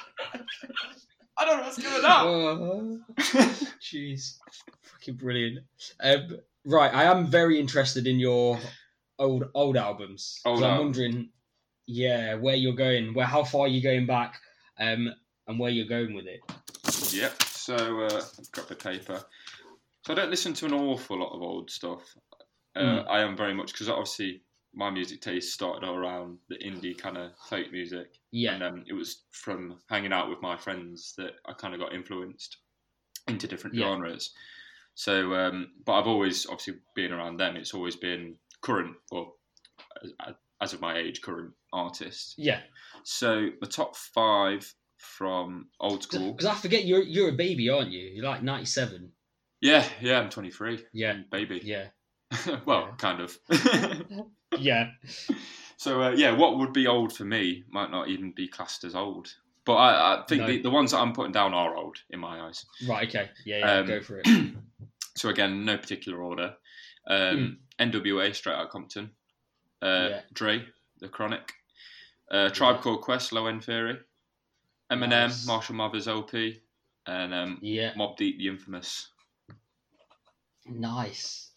[1.38, 3.06] I don't know what's going on.
[3.82, 4.38] jeez,
[4.82, 5.60] fucking brilliant.
[6.00, 8.60] Um, right, I am very interested in your
[9.20, 10.40] old old albums.
[10.46, 10.98] Old I'm albums.
[11.00, 11.30] wondering,
[11.88, 14.36] yeah, where you're going, where how far you're going back,
[14.80, 15.12] um,
[15.48, 16.42] and where you're going with it.
[17.14, 17.44] Yep.
[17.44, 19.24] So uh, I've got the paper.
[20.06, 22.16] So I don't listen to an awful lot of old stuff.
[22.76, 23.08] Uh, Mm.
[23.08, 24.42] I am very much because obviously
[24.74, 28.94] my music taste started around the indie kind of folk music, Yeah, and um, it
[28.94, 32.58] was from hanging out with my friends that I kind of got influenced
[33.28, 33.86] into different Yeah.
[33.86, 34.34] genres.
[34.96, 37.56] So, um, but I've always obviously been around them.
[37.56, 39.34] It's always been current, or
[40.04, 42.36] as, as of my age, current artists.
[42.38, 42.62] yeah.
[43.04, 46.32] So the top five from old school.
[46.32, 48.04] Because I forget you're you're a baby, aren't you?
[48.14, 49.12] You're like ninety seven.
[49.62, 50.84] Yeah, yeah, I'm 23.
[50.94, 51.62] Yeah, baby.
[51.64, 51.88] yeah,
[52.66, 52.96] well, Yeah.
[52.98, 53.38] kind of.
[54.60, 54.92] yeah.
[55.78, 58.96] so uh, yeah, what would be old for me might not even be classed as
[58.96, 59.34] old.
[59.66, 60.48] But I, I think No.
[60.48, 62.66] the, the ones that I'm putting down are old in my eyes.
[62.88, 63.08] Right.
[63.08, 63.30] Okay.
[63.46, 63.60] Yeah.
[63.60, 63.72] Yeah.
[63.80, 64.28] Um, go for it.
[65.16, 66.56] So again, no particular order.
[67.08, 69.12] Um, NWA, Straight Out Compton.
[69.80, 70.22] Uh, Yeah.
[70.34, 70.66] Dre,
[71.02, 71.54] The Chronic.
[72.32, 72.82] Uh, Tribe.
[72.82, 74.00] Called Quest, Low End Theory.
[74.92, 75.46] Eminem, Nice.
[75.46, 76.62] Marshall Mathers, LP.
[77.06, 77.94] And um, Yeah.
[77.94, 79.10] Mobb Deep, The Infamous.
[80.66, 81.52] Nice.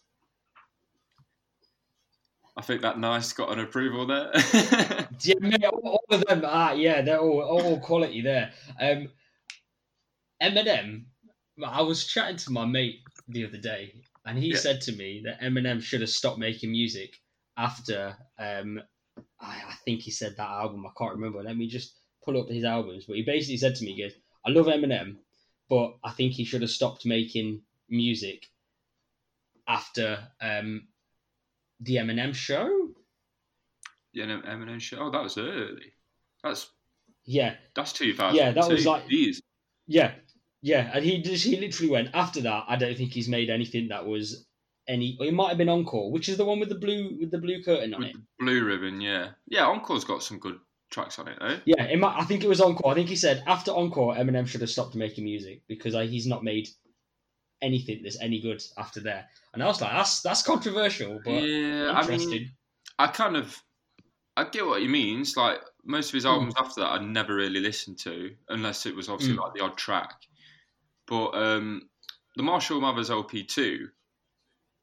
[2.67, 4.33] I think that nice got an approval there.
[5.23, 6.43] Yeah, mate, all, all of them.
[6.45, 8.51] Ah, yeah, they're all all quality there.
[8.81, 9.09] Um,
[10.43, 11.05] Eminem.
[11.65, 14.57] I was chatting to my mate the other day, and he Yeah.
[14.57, 17.21] said to me that Eminem should have stopped making music
[17.57, 18.17] after.
[18.37, 18.83] Um,
[19.39, 20.85] I, I think he said that album.
[20.87, 21.45] I can't remember.
[21.45, 23.05] Let me just pull up his albums.
[23.07, 25.19] But he basically said to me, he "Goes, I love Eminem,
[25.69, 28.49] but I think he should have stopped making music
[29.69, 30.89] after um,
[31.81, 32.91] the Eminem show."
[34.15, 34.97] the Eminem show.
[35.01, 35.93] Oh, that was early.
[36.43, 36.71] That's
[37.27, 38.35] Yeah, that's 2000.
[38.35, 39.41] Yeah, that was like- Jeez.
[39.87, 40.15] Yeah,
[40.63, 42.65] yeah, and he just he literally went after that.
[42.67, 44.47] I don't think he's made anything that was
[44.89, 45.17] any.
[45.21, 47.63] It might have been Encore, which is the one with the blue with the blue
[47.63, 48.17] curtain on With it.
[48.17, 49.31] the blue ribbon, yeah.
[49.49, 50.59] Yeah, Encore's got some good
[50.91, 51.61] tracks on it, though.
[51.67, 52.91] Yeah, it might, I think it was Encore.
[52.91, 56.27] I think he said after Encore, Eminem should have stopped making music because uh, he's
[56.27, 56.69] not made
[57.63, 59.27] anything that's any good after there.
[59.55, 62.31] And I was like, that's that's controversial, but yeah, I interesting.
[62.31, 62.51] mean,
[62.99, 63.63] I kind of,
[64.37, 65.37] I get what he means.
[65.37, 69.09] Like most of his albums after that, I never really listened to, unless it was
[69.09, 69.41] obviously Mm.
[69.43, 70.13] like the odd track.
[71.07, 71.89] But um,
[72.37, 73.89] the Marshall Mathers LP two,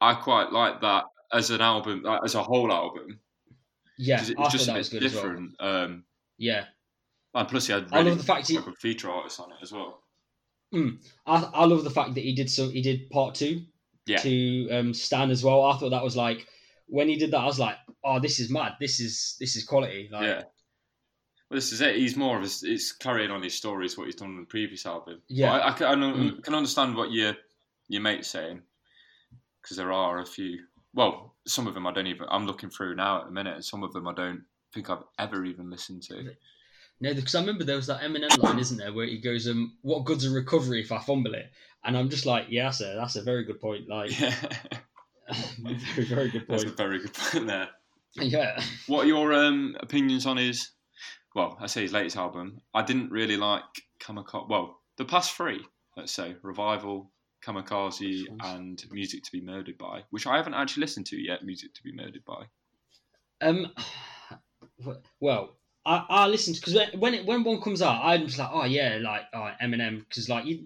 [0.02, 3.20] I quite like that as an album, like, as a whole album.
[3.98, 5.00] Yeah, it was just a bit as well.
[5.02, 5.52] different.
[5.60, 6.04] Um,
[6.38, 6.66] Yeah,
[7.36, 10.03] and plus, he had I love the fact he, feature artists on it as well.
[11.28, 13.62] I, I love the fact that he did so he did part two
[14.06, 14.18] Yeah.
[14.18, 15.64] to um, Stan as well.
[15.64, 16.48] I thought that was like
[16.88, 18.74] when he did that, I was like, oh, this is mad.
[18.80, 20.10] This is this is quality.
[20.12, 20.42] Like, yeah.
[21.50, 21.96] Well, this is it.
[21.96, 24.86] He's more of a, it's carrying on his stories what he's done on the previous
[24.86, 25.22] album.
[25.28, 25.52] Yeah.
[25.52, 26.44] But I, I can, I know- Mm.
[26.44, 27.36] can understand what your
[27.88, 28.62] your mate's saying
[29.62, 30.60] because there are a few.
[30.96, 32.28] Well, some of them I don't even.
[32.30, 35.04] I'm looking through now at the minute, and some of them I don't think I've
[35.20, 36.34] ever even listened to.
[37.02, 39.78] No, because I remember there was that Eminem line, isn't there, where he goes, um,
[39.82, 41.52] "What good's a recovery if I fumble it?"
[41.84, 43.90] And I'm just like, yeah, sir, that's a very good point.
[43.90, 44.34] Like, Yeah,
[45.60, 46.78] very, very good that's a point.
[46.78, 47.70] very good point there.
[48.16, 50.72] Yeah, What are your um, opinions on his?
[51.36, 52.62] Well, I say his latest album.
[52.74, 53.64] I didn't really like
[54.00, 54.48] Kamikaze.
[54.48, 55.60] Well, the past three,
[55.98, 57.12] let's say, Revival,
[57.44, 61.44] Kamikaze, and Music to Be Murdered By, which I haven't actually listened to yet.
[61.44, 62.46] Music to Be Murdered By.
[63.42, 63.74] um,
[65.20, 68.50] well, I, I listened because when when, it, when one comes out, I'm just like,
[68.52, 70.65] oh yeah, like oh, Eminem, because like you,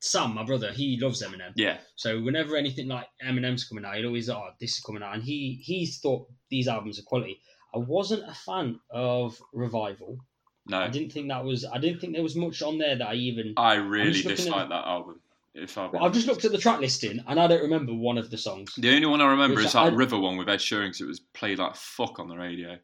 [0.00, 1.52] Sam, my brother, he loves Eminem.
[1.56, 5.14] Yeah, So whenever anything like Eminem's coming out, he'd always oh this is coming out,
[5.14, 7.40] and he he's thought these albums are quality.
[7.74, 10.18] I wasn't a fan of Revival.
[10.66, 11.64] no, I didn't think that was.
[11.64, 13.54] I didn't think there was much on there that I even.
[13.56, 15.20] I really just looking at dislike that album.
[15.54, 18.28] If I've, I've just looked at the track listing and I don't remember one of
[18.28, 18.74] the songs.
[18.76, 21.00] the only one I remember Which is that I- River one with Ed Sheeran because
[21.00, 22.76] it was played like fuck on the radio.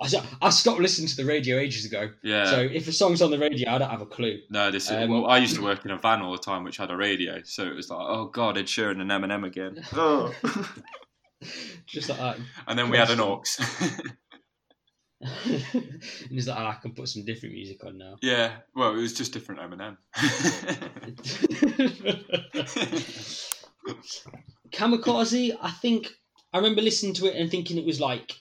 [0.00, 0.08] I,
[0.40, 2.10] I stopped listening to the radio ages ago.
[2.22, 2.44] Yeah.
[2.50, 4.38] So if a song's on the radio, I don't have a clue.
[4.48, 5.26] no, this is Um, well.
[5.26, 7.64] I used to work in a van all the time, which had a radio, so
[7.66, 9.82] it was like, oh god, Ed Sheeran and Eminem again.
[9.92, 10.32] Oh.
[11.86, 12.36] Just like that.
[12.66, 13.42] and then we had an aux.
[15.20, 18.16] and he's like, oh, I can put some different music on now.
[18.22, 19.96] yeah, well, it was just different Eminem.
[24.70, 26.08] Kamikaze, I think
[26.52, 28.32] I remember listening to it and thinking it was like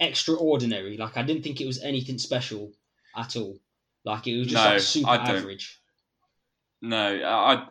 [0.00, 0.96] extraordinary.
[0.96, 2.72] Like I didn't think it was anything special
[3.16, 3.58] at all.
[4.04, 5.80] Like it was just No, like super average.
[6.82, 7.66] no, I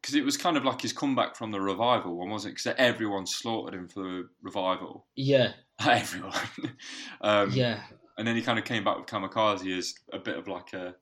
[0.00, 2.62] because it was kind of like his comeback from the revival one, wasn't it?
[2.62, 5.06] Because everyone slaughtered him for the revival.
[5.16, 6.34] Yeah, Everyone.
[7.22, 7.80] um, yeah,
[8.18, 10.94] And then he kind of came back with Kamikaze as a bit of like a,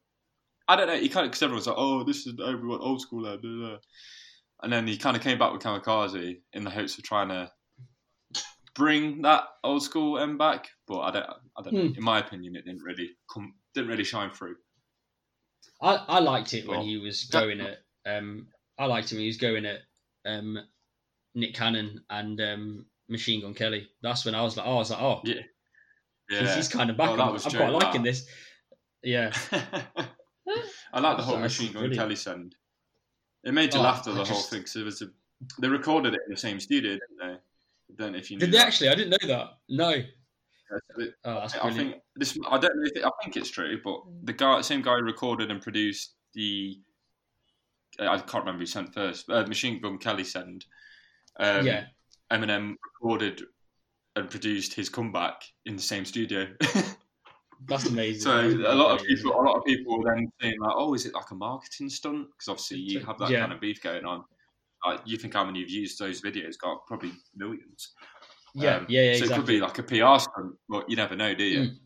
[0.68, 0.96] I don't know.
[0.96, 3.76] He kind of because everyone's like, oh, this is everyone old school, blah, blah, blah.
[4.62, 7.50] and then he kind of came back with Kamikaze in the hopes of trying to
[8.74, 11.26] bring that old school M back, but I don't.
[11.56, 11.88] I don't know.
[11.88, 11.94] Hmm.
[11.98, 13.54] In my opinion, it didn't really come.
[13.74, 14.56] Didn't really shine through.
[15.80, 18.46] I, I liked it when he was that- going at um
[18.78, 19.78] I liked him he was going at
[20.26, 20.58] um
[21.34, 23.88] Nick Cannon and um Machine Gun Kelly.
[24.02, 25.34] That's when I was like, oh, I was like, oh, Yeah.
[26.30, 26.54] Yeah.
[26.54, 27.10] he's kind of back.
[27.10, 28.26] Oh, I'm, I'm quite liking this.
[29.02, 29.32] Yeah,
[30.92, 31.92] I like the whole That's- Machine Gun.
[31.94, 32.54] Kelly send.
[33.44, 34.60] It made you Oh, laugh at the whole just- thing.
[34.60, 35.06] Because it was a,
[35.60, 37.36] they recorded it in the same studio, didn't they?
[37.96, 38.66] Don't know if you did they that.
[38.66, 38.88] actually?
[38.88, 39.46] I didn't know that.
[39.68, 39.90] No.
[39.90, 40.04] Yeah,
[40.96, 42.38] so it- Oh, I think this.
[42.48, 45.02] I don't know if it, I think it's true, but the guy, same guy, who
[45.02, 46.80] recorded and produced the.
[48.00, 49.28] uh, I can't remember who sent first.
[49.28, 50.64] Uh, Machine Gun Kelly send.
[51.38, 51.86] Um, yeah,
[52.30, 53.42] Eminem recorded
[54.16, 56.46] and produced his comeback in the same studio.
[57.66, 58.20] that's amazing.
[58.22, 61.04] so That's a lot of people, a lot of people then saying like, "Oh, is
[61.06, 63.40] it like a marketing stunt?" Because obviously you have that Yeah.
[63.40, 64.24] kind of beef going on.
[64.84, 66.86] Like, you think how many views those videos got?
[66.86, 67.92] Probably millions.
[68.54, 71.16] Yeah, Um, yeah, yeah, So it could be like a PR stunt, but you never
[71.16, 71.60] know, do you?
[71.60, 71.78] Mm.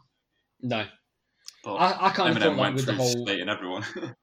[0.62, 0.86] No,
[1.62, 3.28] But I, I kind of Eminem thought that went with the whole.
[3.28, 3.84] everyone.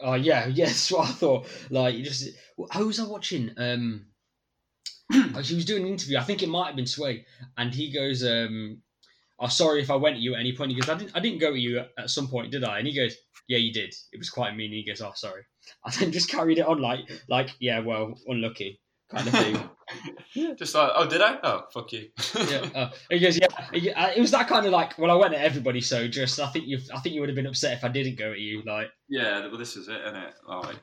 [0.00, 1.46] Oh yeah, yeah, what I thought.
[1.70, 2.28] Like, you just
[2.74, 3.52] who was I watching?
[3.56, 4.06] Um,
[5.12, 6.18] oh, she was doing an interview.
[6.18, 7.24] I think it might have been Sway,
[7.56, 8.82] and he goes, um,
[9.38, 11.20] "Oh, sorry if I went at you at any point." He goes, "I didn't, I
[11.20, 13.14] didn't go at you at some point, did I?" And he goes,
[13.48, 13.94] "Yeah, you did.
[14.12, 15.42] It was quite mean." And he goes, "Oh, sorry,"
[15.84, 18.80] and then just carried it on like, like, yeah, well, unlucky
[19.12, 19.70] kind of thing.
[20.56, 21.38] Just like, oh, did I?
[21.42, 22.08] Oh, fuck you.
[22.48, 22.66] yeah.
[22.74, 24.12] Uh, he goes, yeah, yeah.
[24.16, 26.66] It was that kind of like, well, I went at everybody, so just I think
[26.66, 28.62] you, I think you would have been upset if I didn't go at you.
[28.62, 30.34] Like, yeah, well, this is it, isn't it?
[30.48, 30.76] Like,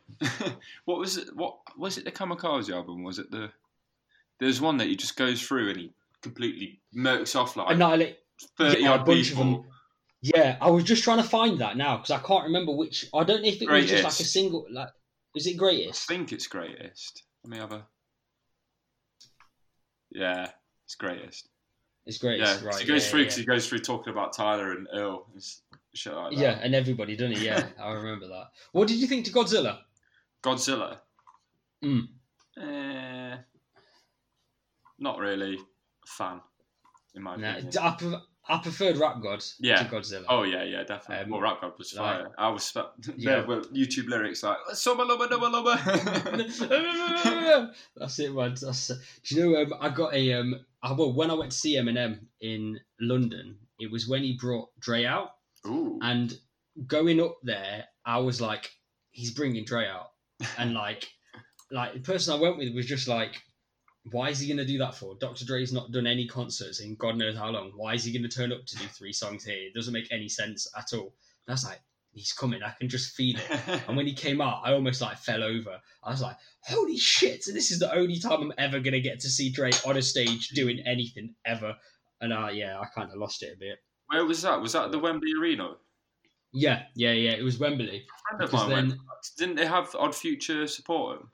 [0.86, 1.36] what was it?
[1.36, 2.06] What was it?
[2.06, 3.04] The Kamikaze album?
[3.04, 3.50] Was it the?
[4.40, 8.20] There's one that he just goes through and he completely murks off like annihilate.
[8.58, 9.66] thirty yeah, a odd bunch of people.
[10.22, 13.06] Yeah, I was just trying to find that now because I can't remember which.
[13.14, 14.66] I don't know if it was just like a single.
[14.70, 14.90] Like,
[15.36, 16.10] is it greatest?
[16.12, 17.24] I think it's greatest.
[17.44, 17.86] Let me have a.
[20.12, 20.50] Yeah,
[20.86, 21.48] it's greatest.
[22.06, 22.56] It's greatest.
[22.56, 22.82] Yeah, greatest, right?
[22.82, 25.44] he goes yeah, through yeah, because he goes through talking about Tyler and Earl and
[25.94, 26.38] shit like that.
[26.38, 26.52] yeah.
[26.52, 27.46] yeah, and everybody, doesn't he?
[27.46, 28.48] Yeah, I remember that.
[28.72, 29.80] What did you think to Godzilla?
[30.44, 30.98] Godzilla.
[31.84, 32.08] Mm.
[32.62, 33.38] Eh,
[35.00, 36.42] not really a fan,
[37.16, 37.78] in my Nah, opinion.
[37.82, 39.84] I, I preferred Rap God Yeah.
[39.84, 40.26] to Godzilla.
[40.28, 41.26] Oh yeah, yeah, definitely.
[41.26, 42.32] Um, well, Rap God was like- fire.
[42.38, 42.76] I was
[43.16, 43.46] Yeah.
[43.46, 45.76] were YouTube lyrics like "Summa lubba dubba lubba."
[47.96, 48.56] That's it, man.
[48.60, 48.96] That's, do
[49.36, 49.62] you know?
[49.62, 50.56] Um, I got a um.
[50.82, 54.70] I, well, when I went to see Eminem in London, it was when he brought
[54.80, 55.32] Dre out,
[55.68, 56.34] Ooh, and
[56.88, 58.70] going up there, I was like,
[59.12, 60.08] he's bringing Dre out,
[60.58, 61.06] and like,
[61.70, 63.42] like the person I went with was just like,
[64.12, 65.16] why is he going to do that for?
[65.16, 65.46] Dr.
[65.46, 67.72] Dre's not done any concerts in God knows how long.
[67.76, 69.68] Why is he going to turn up to do three songs here?
[69.68, 71.14] It doesn't make any sense at all.
[71.48, 72.62] And I was like, he's coming.
[72.64, 73.82] I can just feel it.
[73.88, 75.80] And when he came out, I almost like fell over.
[76.04, 79.20] I was like, holy shit, this is the only time I'm ever going to get
[79.22, 81.76] to see Dre on a stage doing anything ever.
[82.22, 83.80] And uh, yeah, I kind of lost it a bit.
[84.08, 84.60] Where was that?
[84.60, 85.76] Was that the Wembley Arena?
[86.52, 87.32] Yeah, yeah, yeah.
[87.32, 88.06] It was Wembley.
[88.34, 89.00] A friend of mine then,
[89.38, 91.30] Didn't they have Odd Future support him?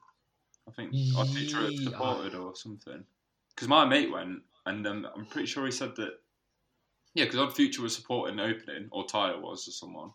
[0.67, 3.03] I think Odd Future Ye- supported or something.
[3.49, 6.13] Because my mate went, and um, I'm pretty sure he said that.
[7.13, 10.11] Yeah, because Odd Future was supporting the opening, or Tyler was, or someone.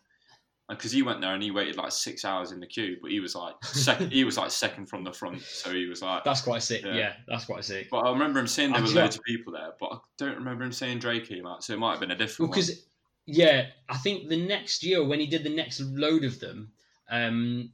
[0.68, 3.10] And because he went there and he waited like six hours in the queue, but
[3.10, 4.12] he was like second.
[4.12, 6.22] he was like second from the front, so he was like.
[6.24, 6.84] that's quite sick.
[6.84, 6.94] Yeah.
[6.94, 7.88] Yeah, that's quite sick.
[7.90, 10.64] But I remember him saying there were loads of people there, but I don't remember
[10.64, 12.56] him saying Dre came out, so it might have been a different one.
[12.56, 12.84] because
[13.26, 16.72] yeah, I think the next year when he did the next load of them,
[17.10, 17.72] um,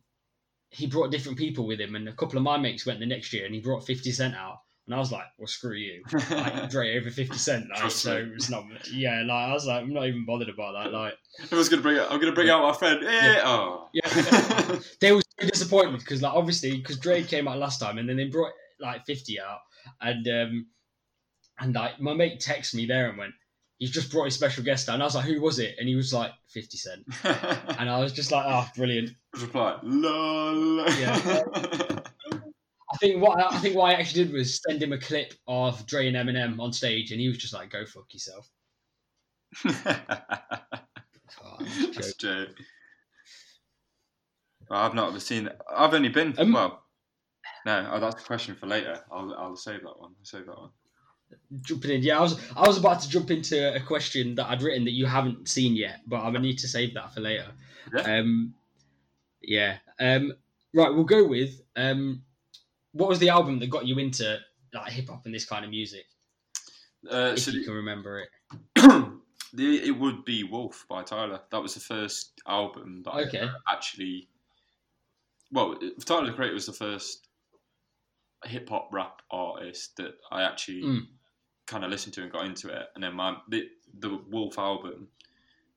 [0.77, 3.33] he brought different people with him, and a couple of my mates went the next
[3.33, 6.69] year, and he brought Fifty Cent out, and I was like, "Well, screw you." Like
[6.71, 8.65] Dre over Fifty Cent, like, so it's not.
[8.93, 10.93] Yeah, like I was like, I'm not even bothered about that.
[10.93, 11.15] Like,
[11.53, 11.99] I was gonna bring.
[11.99, 13.03] Out, I'm gonna bring out my friend.
[13.07, 13.89] Eh, Oh.
[13.95, 14.79] Yeah.
[15.01, 18.17] they were so disappointed because, like, obviously, because Dre came out last time, and then
[18.19, 19.61] they brought like Fifty out,
[20.03, 20.67] and um,
[21.59, 23.33] and like my mate texted me there and went,
[23.79, 24.95] "He's just brought his special guest down.
[24.95, 27.99] and I was like, "Who was it?" And he was like, 50 Cent," and I
[27.99, 29.79] was just like, "Oh, brilliant." Reply.
[29.83, 30.89] Lol.
[30.99, 31.43] Yeah.
[32.93, 35.85] I think what I think what I actually did was send him a clip of
[35.87, 38.49] Dre and Eminem on stage, and he was just like, "Go fuck yourself."
[41.43, 41.59] Oh,
[41.95, 42.15] That's.
[44.69, 45.49] Well, I've not ever seen.
[45.75, 46.35] I've only been.
[46.39, 46.83] Um, well,
[47.65, 49.01] no, oh, that's a question for later.
[49.11, 50.15] I'll, I'll save that one.
[50.19, 50.71] I'll save that one.
[51.63, 52.03] Jumping in.
[52.03, 54.93] Yeah, I was I was about to jump into a question that I'd written that
[54.93, 57.47] you haven't seen yet, but I'm gonna need to save that for later.
[57.95, 58.03] Yeah.
[58.03, 58.55] Um,
[59.43, 59.79] yeah.
[60.01, 60.33] Um,
[60.75, 62.23] right, we'll go with um,
[62.93, 64.39] what was the album that got you into
[64.75, 66.05] like hip hop and this kind of music,
[67.11, 68.29] Uh, if so you the, can remember it.
[69.55, 71.41] the, it would be Wolf by Tyler.
[71.51, 73.43] That was the first album that Okay.
[73.43, 74.29] I actually.
[75.53, 77.29] Well, Tyler the Creator was the first
[78.45, 81.07] hip hop rap artist that I actually Mm.
[81.67, 82.87] Kind of listened to and got into it.
[82.95, 85.09] And then my the, the Wolf album,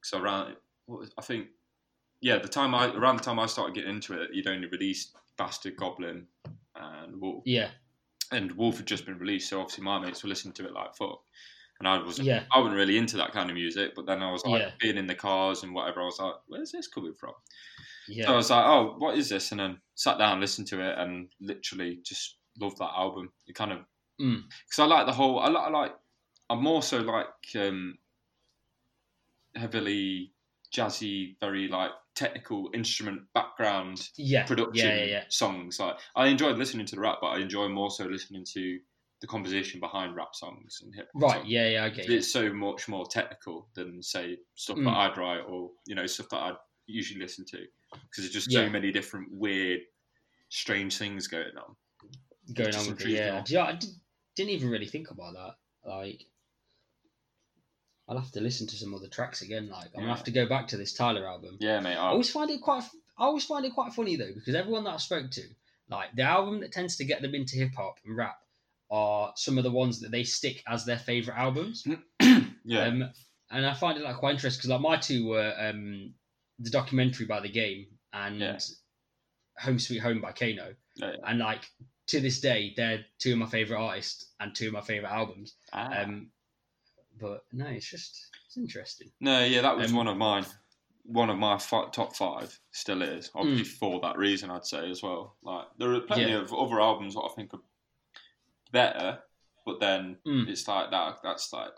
[0.03, 1.47] so around what was, I think,
[2.21, 5.15] yeah, the time I around the time I started getting into it, you'd only released
[5.37, 6.27] Bastard Goblin
[6.75, 7.69] and Wolf, Yeah,
[8.31, 9.49] and Wolf had just been released.
[9.49, 11.19] So obviously my mates were listening to it like fuck.
[11.79, 12.43] And I wasn't, Yeah.
[12.51, 14.71] I wasn't really into that kind of music, but then I was like Yeah.
[14.81, 16.01] being in the cars and whatever.
[16.01, 17.33] I was like, "Where's this coming from?"
[18.09, 20.81] yeah, So I was like, "Oh, what is this?" And then sat down, listened to
[20.81, 23.31] it, and literally just loved that album.
[23.47, 23.79] It kind of
[24.19, 24.43] Mm.
[24.65, 25.39] because I like the whole.
[25.39, 25.95] I like, I like.
[26.49, 27.97] I'm more so like um,
[29.55, 30.31] heavily
[30.73, 35.79] jazzy, very like technical instrument background yeah, production yeah, yeah, songs.
[35.79, 38.79] Like I enjoyed listening to the rap, but I enjoy more so listening to
[39.21, 41.21] the composition behind rap songs and hip hop.
[41.21, 41.49] Right, songs.
[41.49, 42.17] yeah, yeah, I get you.
[42.17, 44.85] It's so much more technical than say stuff Mm.
[44.85, 47.57] that I'd write or you know stuff that I'd usually listen to
[47.91, 49.81] because there's just so many different weird,
[50.49, 51.75] strange things going on.
[52.53, 53.09] going on with it.
[53.09, 53.43] Yeah, on.
[53.47, 53.79] yeah.
[54.39, 55.55] Didn't even really think about that.
[55.83, 56.23] Like,
[58.07, 59.67] I'll have to listen to some other tracks again.
[59.67, 61.57] Like, I'm gonna have to go back to this Tyler album.
[61.59, 61.97] Yeah, mate.
[61.97, 62.83] I I, always find it quite.
[63.17, 65.41] I always find it quite funny though because everyone that I spoke to,
[65.89, 68.37] like the album that tends to get them into hip hop and rap,
[68.89, 71.85] are some of the ones that they stick as their favorite albums.
[72.63, 73.09] yeah, Um,
[73.51, 76.13] and I find it like quite interesting because like my two were um,
[76.59, 78.57] the documentary by the game and Yeah.
[79.59, 81.15] Home Sweet Home by Kano, Yeah, yeah.
[81.27, 81.69] and like
[82.09, 85.55] to this day they're two of my favorite artists and two of my favorite albums.
[85.73, 86.01] Ah.
[86.03, 86.27] Um,
[87.19, 89.11] but no, it's just it's interesting.
[89.19, 90.45] no, yeah, that was um, one of mine.
[91.03, 93.77] One of my fi- top five still is obviously Mm.
[93.79, 94.49] for that reason.
[94.51, 95.35] I'd say as well.
[95.43, 96.41] Like there are plenty Yeah.
[96.41, 97.61] of other albums that I think are
[98.71, 99.19] better,
[99.65, 100.47] but then Mm.
[100.47, 101.19] it's like that.
[101.23, 101.73] That's like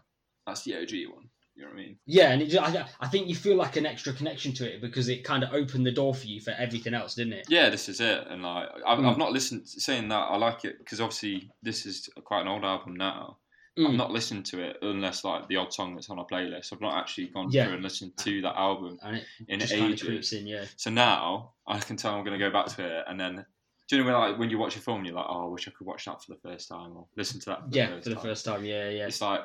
[0.46, 1.30] that's the OG one.
[1.56, 1.98] You know what I mean?
[2.06, 4.82] Yeah, and it, ju- I, I think you feel like an extra connection to it
[4.82, 7.46] because it kind of opened the door for you for everything else, didn't it?
[7.50, 8.26] Yeah, this is it.
[8.30, 9.10] And like, I've, Mm.
[9.12, 9.68] I've not listened.
[9.68, 13.38] Saying that, I like it because obviously this is quite an old album now.
[13.78, 13.88] Mm.
[13.90, 16.72] I've not listened to it unless like the odd song that's on a playlist.
[16.74, 17.66] I've not actually gone Yeah.
[17.66, 20.34] through and listened to that album And it in just ages.
[20.34, 20.66] in, yeah.
[20.78, 23.46] So now I can tell I'm going to go back to it, and then
[23.88, 25.68] do you know when like when you watch a film, you're like, oh, I wish
[25.68, 27.60] I could watch that for the first time or listen to that.
[27.62, 28.24] For Yeah, the first for the time.
[28.24, 29.08] first time, yeah, yeah.
[29.08, 29.42] It's like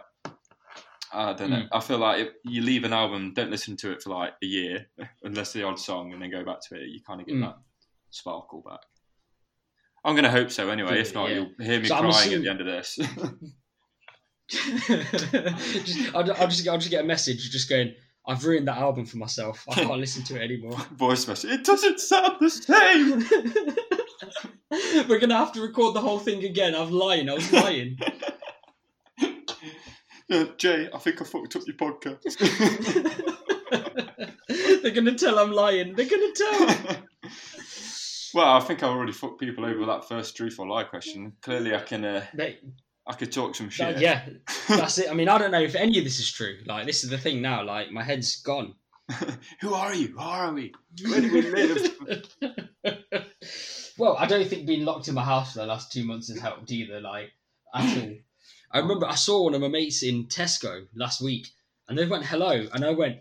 [1.12, 1.56] I don't know.
[1.56, 1.68] Mm.
[1.72, 4.46] I feel like if you leave an album, don't listen to it for like a
[4.46, 4.86] year,
[5.22, 6.88] unless the odd song, and then go back to it.
[6.88, 7.42] You kind of get Mm.
[7.42, 7.56] that
[8.10, 8.80] sparkle back.
[10.04, 10.90] I'm going to hope so anyway.
[10.90, 11.34] Good, if not, yeah.
[11.36, 12.98] you'll hear me So crying assuming- at the end of this.
[14.48, 17.94] just, I'll, I'll just I'll just get a message just going.
[18.28, 19.64] I've ruined that album for myself.
[19.70, 20.76] I can't listen to it anymore.
[20.96, 21.50] Voice message.
[21.50, 23.24] It doesn't sound the same.
[25.08, 26.74] We're gonna have to record the whole thing again.
[26.74, 27.28] I was lying.
[27.30, 27.96] I was lying.
[30.28, 32.22] Yeah, Jay, I think I fucked up your podcast.
[34.82, 35.94] They're gonna tell I'm lying.
[35.94, 36.96] They're gonna tell.
[38.34, 41.32] well, I think I already fucked people over with that first truth or lie question.
[41.42, 42.04] Clearly, I can.
[42.04, 42.60] Uh, Mate,
[43.06, 43.94] I could talk some shit.
[43.96, 44.26] that- yeah,
[44.68, 45.10] that's it.
[45.10, 46.58] I mean, I don't know if any of this is true.
[46.66, 47.64] Like, this is the thing now.
[47.64, 48.74] Like, my head's gone.
[49.60, 50.08] Who are you?
[50.08, 50.72] Who are we?
[51.04, 51.92] Where do we live?
[53.96, 56.40] well, I don't think being locked in my house for the last two months has
[56.40, 57.00] helped either.
[57.00, 57.30] Like,
[57.74, 58.12] at all.
[58.70, 61.48] I remember I saw one of my mates in Tesco last week,
[61.88, 63.20] and they went hello, and I went,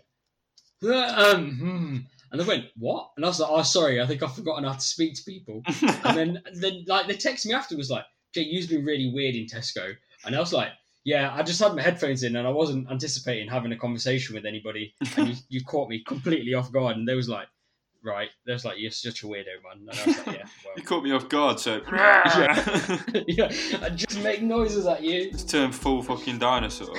[0.82, 1.96] "Uh, um, hmm,"
[2.30, 3.10] and they went what?
[3.16, 5.62] And I was like, oh, sorry, I think I've forgotten how to speak to people.
[6.04, 8.04] And then, then like, they text me afterwards like,
[8.34, 10.70] Jay, you've been really weird in Tesco, and I was like.
[11.08, 14.44] Yeah, I just had my headphones in and I wasn't anticipating having a conversation with
[14.44, 14.92] anybody.
[15.16, 16.96] And you, you caught me completely off guard.
[16.96, 17.46] And they was like,
[18.06, 19.80] right, There's like, you're such a weirdo, man.
[19.80, 22.94] And I was like, yeah, you caught me off guard, so Yeah.
[23.26, 25.28] yeah, I just make noises at you.
[25.32, 26.96] Let's turn full fucking dinosaur.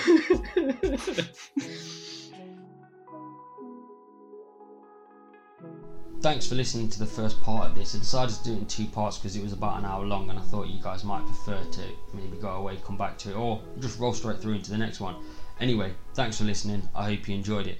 [6.20, 7.96] Thanks for listening to the first part of this.
[7.96, 10.30] I decided to do it in two parts because it was about an hour long
[10.30, 11.82] and I thought you guys might prefer to
[12.14, 15.00] maybe go away, come back to it, or just roll straight through into the next
[15.00, 15.16] one.
[15.60, 16.88] Anyway, thanks for listening.
[16.96, 17.80] I hope you enjoyed it.